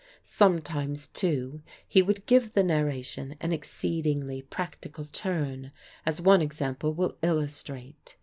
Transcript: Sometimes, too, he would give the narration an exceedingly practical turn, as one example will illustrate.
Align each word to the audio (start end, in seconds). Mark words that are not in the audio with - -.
Sometimes, 0.23 1.05
too, 1.05 1.61
he 1.87 2.01
would 2.01 2.25
give 2.25 2.53
the 2.53 2.63
narration 2.63 3.35
an 3.39 3.51
exceedingly 3.51 4.41
practical 4.41 5.05
turn, 5.05 5.71
as 6.07 6.19
one 6.19 6.41
example 6.41 6.91
will 6.91 7.17
illustrate. 7.21 8.15